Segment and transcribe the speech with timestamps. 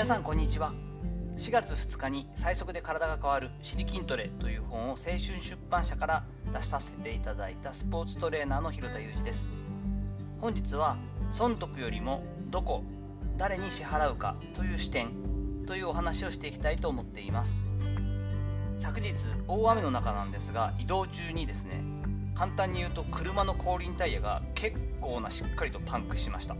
[0.00, 0.72] 皆さんこんにちは。
[1.36, 9.52] 4月2日に最速で体が変わる「シリ筋トレ」という本を青春出版社から出させていただいたスポーツトレーナーの広田裕二です。
[10.40, 10.96] 本日は
[11.28, 12.82] 損得よりもどこ
[13.36, 15.10] 誰に支払うかという視点
[15.66, 17.62] というお話をしていきたいと思っています。
[18.78, 19.12] 昨日
[19.48, 21.84] 大雨の中なんですが移動中にですね
[22.34, 26.56] 簡単に言うと車の後輪タイヤが結構なしっかりとパンクしました。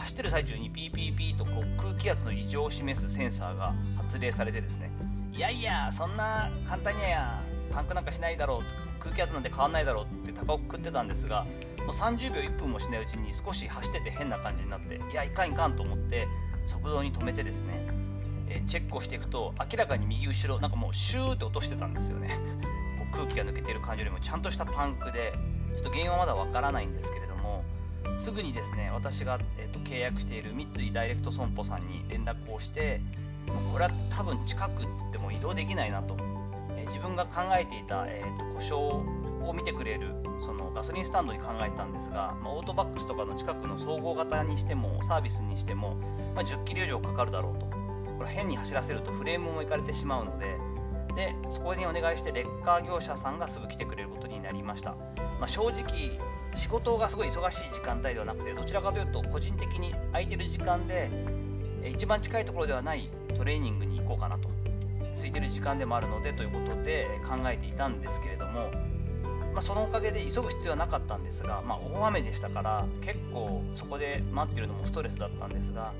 [0.00, 4.90] 走ってる最中にピーピーピーとこう空気圧の異常を示すセンサーが発令されてですね
[5.32, 11.44] いやいやそんな簡単にやパンクなんかしないだろう空気圧なんて変わんないだろうって高をくってたんですが
[11.86, 16.26] もう30秒1分もしないうちに少し走ってて変な感じになっていやいかんいかんと思って
[16.64, 17.86] 速度に止めてですね、
[18.48, 22.30] えー、チェックをしていくと明らかに右後ろなんかもうシューって落としてたんですよね。
[22.98, 25.34] こう空気が抜けてる感じよりもちゃんとしたパンクで
[25.74, 27.29] ちょっと原因はまだわからないんですけれど
[28.18, 33.00] すぐにですね私が、えーと、契約している三井ダイレクト損保さんに連絡をして
[33.72, 36.16] これは多分近くって言っても移動できないなと、
[36.76, 38.86] えー、自分が考えていた、えーと、故障
[39.44, 45.96] を見てくれるそのガソリンスタンドに考えたんですが、まあ、オートバックスとかの近くの総合型にしてもサービスにしても、
[46.34, 47.70] まあ、10キロ以上かかるだろうと。
[48.20, 50.58] これ変に走らせるとフレームもいかれてしまうので
[51.16, 56.20] でそこにお願いしてレッカー業者さんがすぐ来てくれることになりました、まあ、正直
[56.54, 61.10] 仕事がすごい忙しい時間帯ではなくてどちらかというと個人的に空いてる時間で
[61.88, 64.48] 一番近いところではないトレーニングに行こうかなと。
[65.14, 68.70] 空いてる時間でもあるのでということで考えていたんですけれども、
[69.52, 75.92] まあ、そのおかげで急ぐ必要はなかったんですが、まあ、大雨でしたから結構そこで待ってるのもストレスだったんですが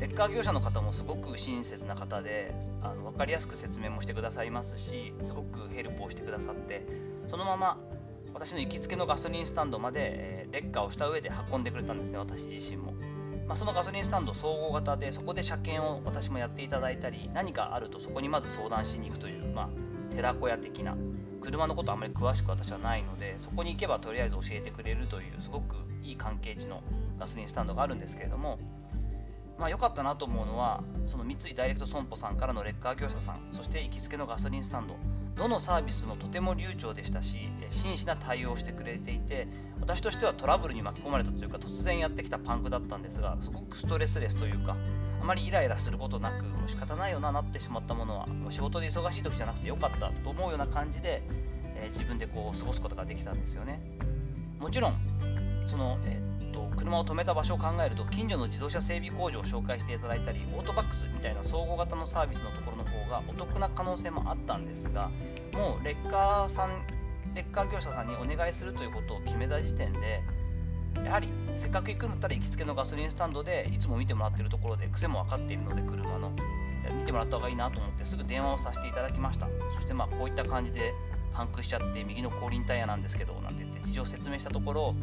[0.00, 6.86] レッカー業者の方もすごく親切な方であの分かりやすく説明もしてくださいますしすごくヘルプをしてくださって
[7.28, 7.78] そのまま
[8.38, 12.92] 私の行きつけのガソリンスタンドまで、えー、レッカーをした上で運んでくれたんですね、私自身も。
[13.48, 20.96] まあ、そのガソリンスタンド総合型で、そこで車検を私もやっていただいたり、何かあるとそこにまず相談しに行くという、まあ、寺子屋的な、
[21.40, 26.84] 車のことあまり詳しく私はないので、そこに行けばとりあえず教えてくれるという、すごくいい関係値の
[27.18, 28.60] ガソリンスタンドがあるんですけれども、
[29.58, 34.96] まあ、良かったなと思うのは、その三井ダイレクト損保さんからのレッカー業者さん、そして行きつけのガソリンスタンド、
[35.38, 39.46] どのサービスもとても流暢でしたし真摯な対応をしてくれていて
[39.80, 44.76] 私としてはトラブルに巻き込まれたというか突然やってきたパンクだったんですがすごくストレスレスというか
[45.22, 51.22] あまりイライラすることなくもう仕方ないよななってしまったものはもう仕事で忙しい時じゃなくてよかったと思うような感じで、
[51.76, 53.80] えー、自分でこう過ごすことができたんですよね。
[54.58, 54.96] もちろん
[55.66, 56.27] その、えー、
[56.88, 65.10] 車を止めた場所を考えると近所の自動車整備工場を紹介していただいたりオートバックスみたいな総合型のサービスのところの方がお得な可能性もあったんですが
[65.52, 66.86] もうレッカーさん
[67.34, 70.22] レッカー業者さんにお願いするということを決めた時点で
[71.04, 76.32] やはりせっかく行くんだったら行きつけのガソリンスタンドでいつも見てもらってるところで癖も分かっているので車の。
[76.90, 79.46] 見てもらった方がいいなと思ってすぐ電話をさせていただきました。
[79.74, 80.94] そしてまあこういった感じで
[81.34, 84.94] パンクしちゃって右の後輪タイヤなんですけどなんて言って事情を説明したところ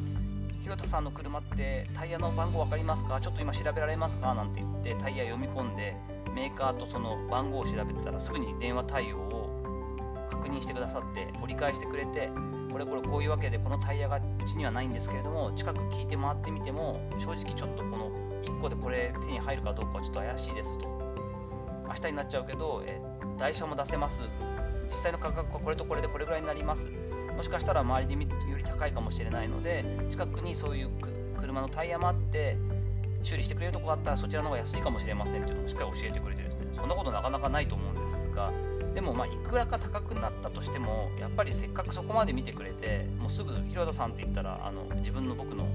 [0.66, 3.22] 広田さんの車ってタイヤの番号分かりますか？
[3.22, 4.34] ちょっと今調べられますか？
[4.34, 5.96] なんて言ってタイヤ読み込んで
[6.34, 12.32] メーカーとその番号を調べてたらすぐに電話対応を確認してくださって折り返してくれて
[12.72, 18.10] これこれこういうわけでこのタイヤがうちにはないんですけれども近く聞いて回ってみても正直ちょっとこの
[18.44, 20.88] 1個でこれ手に入るかどうかはちょっと怪しいですと。
[21.88, 23.00] 明日になっちゃうけど、え
[23.38, 24.24] 台車も出せます。
[24.96, 26.90] 実際の価格はこれとこれでこれぐらいになります。
[27.36, 30.90] もしかしたら周りで見るより高いかもしれないので近くにそういう
[31.38, 32.56] 車のタイヤもあって
[33.22, 36.68] 修理してくれるとこがあったらそちらの方が安いかもしれませんっていうのをしっかり教えてくれてですね。
[36.78, 38.54] そんなことなかなかないと思うんですが
[38.94, 45.68] でもまあいくらか高くなったとしてもやっぱりせっかくそこまで見てくれてもうすぐ広田さんって言ったらあの自分の僕の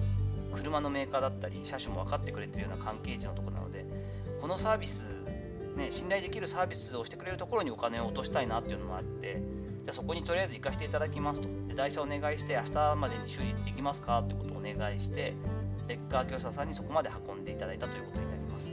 [0.54, 3.84] 車のメーカーだったり車種も分かってくれてるような関係値のとこなので
[4.40, 5.10] このサービス、
[5.76, 9.40] ね、信頼できるサービスをしてくれるところにお金を落としたいなっていうのもあって
[9.84, 11.48] じゃあそこにとりあえず行かせていただきますと。
[11.68, 15.34] で台車お願いして明日までに修理できますかってことをお願いして
[15.88, 18.72] レッカー業者さんにそこまで運んでいただいたということになります。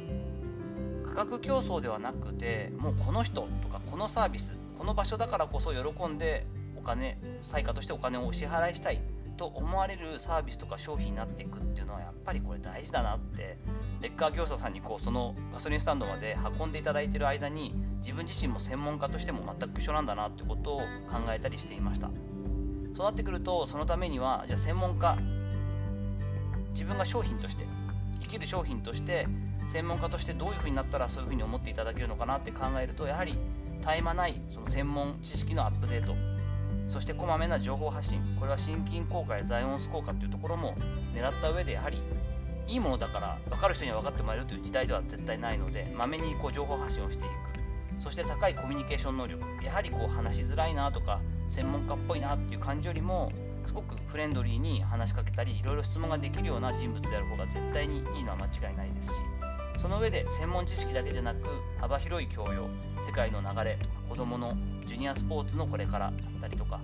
[1.06, 6.46] 価格競争ではなくてもうこの人とかこのサービスこの場所だからこそ喜んで
[6.78, 7.18] お金
[7.52, 9.02] 対価としてお金をお支払いしたい。
[9.38, 13.58] と思われるサービスとか商品になっていくっていうのはやっぱりこれ大事だなって。
[14.02, 20.86] レッカー業者さんにこうそのガソリンスタンドまで運んでいただいてる間に自分自身も専門家としても全く一緒なんだなってことを考
[21.30, 22.12] えたりしていました。
[22.94, 25.18] そうなってくるとそのためにはじゃあ専門家
[26.72, 27.66] 自分が商品として
[28.22, 29.28] 生きる商品として
[29.68, 33.38] 専門家としてどういうふうになったらそういうふうに思っていただけるのかなって考えるとやはり
[33.82, 36.16] 絶え間ないその専門知識のアップデート
[36.98, 40.74] そしてこまめな情報発信これは心筋効果やザイオンス効果というところも
[41.14, 42.02] 狙った上でやはり
[42.68, 48.02] いいものだから分かる人には分かってもらえるという時代では絶対ないのでまめにこう情報発信をしていく。
[48.02, 53.32] そして高いコミュニケーション能力やはりこう話しづらいなとか専門家っぽいなっていう感じよりも
[53.64, 59.14] すごくフレンドリーに話しかけたりいろいろ質問ができるような人物である方が絶対にいいのは間違いないですし
[59.78, 61.48] その上で専門知識だけでなく
[61.80, 62.68] 幅広い教養
[63.06, 63.78] 世界の流れ
[64.10, 66.80] 子どものジュニアスポーツのこれからだったりとか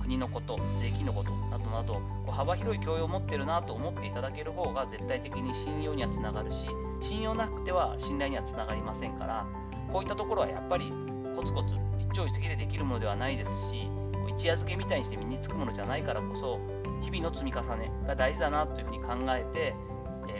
[0.00, 6.68] 国のこと税金のことなどなどこう幅広い教養を持ってるなと思っていただける方が絶対的に信用にはつながるし
[7.00, 9.46] 信用なくては信頼にはつながりませんから
[9.92, 10.92] こういったところはやっぱり
[11.34, 13.88] コツコツ一朝一夕でできるものではないですし
[14.28, 16.60] 一夜漬けみたいにして身につくものじゃないからこそ
[17.00, 19.74] 日々の積み重ねが大事だなというふうに考えて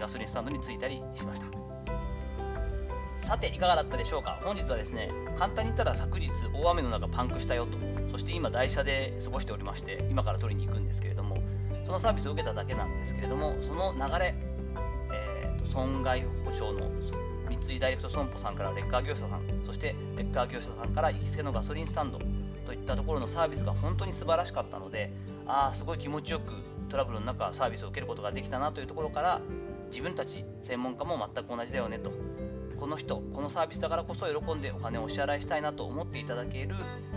[0.01, 1.47] ガソリンスタンドに着いたりしました。
[3.17, 4.39] さていかがだったでしょうか？
[4.43, 7.79] 本日はですね簡単に言ったら昨日大雨の中パンクしたよと
[8.11, 11.39] そして今台車で過ごしておりまして今から取りに行くんですけれども
[11.85, 14.35] そのサービスを受けただけなんですけれどもその流れ、
[15.15, 16.91] えーと、損害保証の
[17.49, 22.19] 三井ダイレクト損保さんからレッカー業者さんそしてレッカー業者さんから行きつけのガソリンスタンド
[22.67, 25.11] といったところのサービスが本当に素晴らしかったので
[25.47, 26.53] ああすごい気持ちよく
[26.91, 29.41] トラブルの中サービスを受けることができたなというところから
[29.89, 32.13] 自分たち専門家も全く同じだよねと。
[32.79, 36.75] この人このサービスだからこそ喜んでお金をお支払いしたいなと思っていただける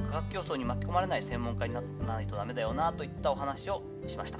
[0.07, 4.39] 価格競争に巻き込まれない専門家にならないとダメだよなといったお話をしました。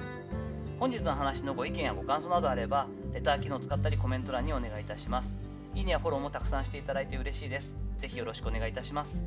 [0.78, 5.36] 本日の話のご意見やご感想などあればレター機能を使ったりコメント欄にお願いいたします。
[5.74, 7.76] いいねやフォローもたくさんしていただいて嬉しいです。
[7.98, 9.26] ぜひよろしくお願いいたします。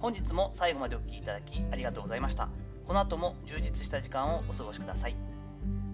[0.00, 2.48] 本日も最後までお聴きいただきありがとうございました。
[2.84, 5.14] この後も充実した時間をお過ごしください。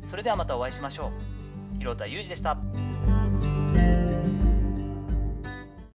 [0.07, 1.09] それではまたお会いしましょ
[1.43, 1.46] う。
[1.87, 2.59] 広田裕二でした。